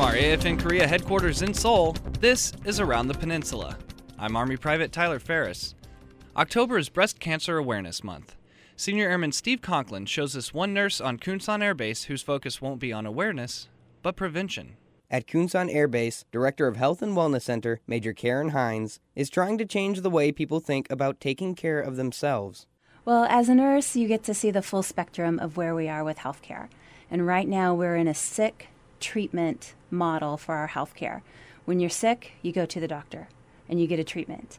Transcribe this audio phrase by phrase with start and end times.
[0.00, 3.76] From our AFN Korea headquarters in Seoul, this is Around the Peninsula.
[4.18, 5.74] I'm Army Private Tyler Ferris.
[6.34, 8.34] October is Breast Cancer Awareness Month.
[8.76, 12.80] Senior Airman Steve Conklin shows us one nurse on Kunsan Air Base whose focus won't
[12.80, 13.68] be on awareness,
[14.00, 14.78] but prevention.
[15.10, 19.58] At Kunsan Air Base, Director of Health and Wellness Center, Major Karen Hines, is trying
[19.58, 22.66] to change the way people think about taking care of themselves.
[23.04, 26.04] Well, as a nurse, you get to see the full spectrum of where we are
[26.04, 26.70] with healthcare.
[27.10, 28.68] And right now, we're in a sick
[29.00, 31.22] treatment model for our healthcare.
[31.64, 33.28] When you're sick, you go to the doctor
[33.68, 34.58] and you get a treatment.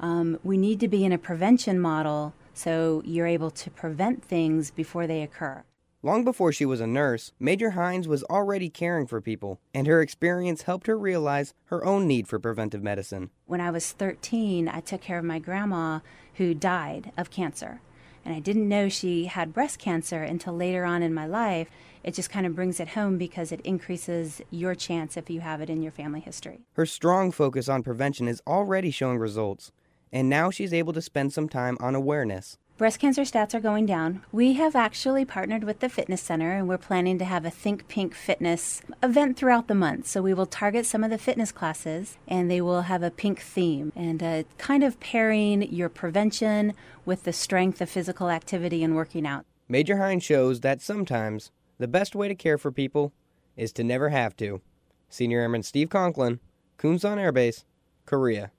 [0.00, 4.70] Um, we need to be in a prevention model so you're able to prevent things
[4.70, 5.64] before they occur.
[6.02, 10.02] Long before she was a nurse, Major Hines was already caring for people, and her
[10.02, 13.30] experience helped her realize her own need for preventive medicine.
[13.46, 16.00] When I was 13, I took care of my grandma
[16.34, 17.80] who died of cancer.
[18.24, 21.68] And I didn't know she had breast cancer until later on in my life.
[22.02, 25.60] It just kind of brings it home because it increases your chance if you have
[25.60, 26.60] it in your family history.
[26.74, 29.72] Her strong focus on prevention is already showing results,
[30.12, 32.58] and now she's able to spend some time on awareness.
[32.76, 34.24] Breast cancer stats are going down.
[34.32, 37.86] We have actually partnered with the Fitness Center and we're planning to have a Think
[37.86, 40.08] Pink Fitness event throughout the month.
[40.08, 43.40] So we will target some of the fitness classes and they will have a pink
[43.40, 46.72] theme and uh, kind of pairing your prevention
[47.04, 49.44] with the strength of physical activity and working out.
[49.68, 53.12] Major Hines shows that sometimes the best way to care for people
[53.56, 54.60] is to never have to.
[55.08, 56.40] Senior Airman Steve Conklin,
[56.76, 57.64] Kunsan Air Base,
[58.04, 58.50] Korea.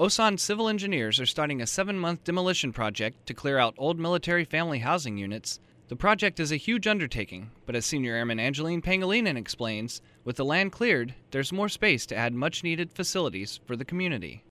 [0.00, 4.46] Osan civil engineers are starting a seven month demolition project to clear out old military
[4.46, 5.60] family housing units.
[5.88, 10.44] The project is a huge undertaking, but as Senior Airman Angeline Pangilinan explains, with the
[10.46, 14.42] land cleared, there's more space to add much needed facilities for the community.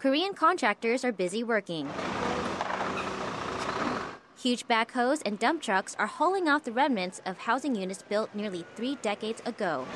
[0.00, 1.88] Korean contractors are busy working.
[4.36, 8.66] Huge backhoes and dump trucks are hauling out the remnants of housing units built nearly
[8.76, 9.86] three decades ago.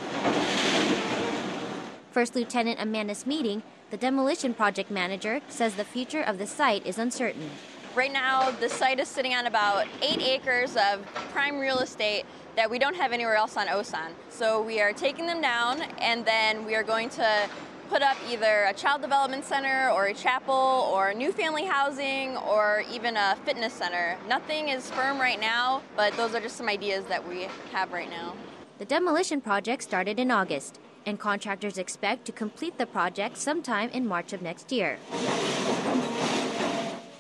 [2.11, 6.99] First Lieutenant Amanda Meeting, the demolition project manager, says the future of the site is
[6.99, 7.49] uncertain.
[7.95, 12.25] Right now, the site is sitting on about eight acres of prime real estate
[12.57, 14.11] that we don't have anywhere else on Osan.
[14.29, 17.49] So we are taking them down and then we are going to
[17.89, 22.83] put up either a child development center or a chapel or new family housing or
[22.93, 24.17] even a fitness center.
[24.29, 28.11] Nothing is firm right now, but those are just some ideas that we have right
[28.11, 28.35] now.
[28.79, 34.07] The demolition project started in August and contractors expect to complete the project sometime in
[34.07, 34.99] March of next year.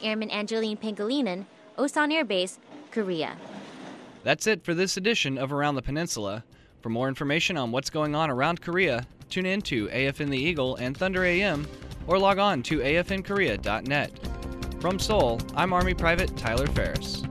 [0.03, 1.45] Airman Angeline Pangilinan,
[1.77, 2.59] Osan Air Base,
[2.91, 3.37] Korea.
[4.23, 6.45] That's it for this edition of Around the Peninsula.
[6.81, 10.77] For more information on what's going on around Korea, tune in to AFN the Eagle
[10.77, 11.67] and Thunder AM
[12.07, 14.11] or log on to afnkorea.net.
[14.81, 17.23] From Seoul, I'm Army Private Tyler Ferris.